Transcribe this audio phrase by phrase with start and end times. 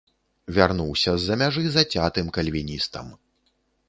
[0.57, 3.13] Вярнуўся з-за мяжы зацятым кальвіністам.